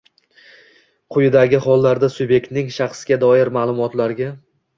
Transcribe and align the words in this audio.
Quyidagi 1.15 1.59
hollarda 1.65 2.09
subyektning 2.15 2.73
shaxsga 2.79 3.19
doir 3.27 3.53
ma’lumotlariga 3.61 4.33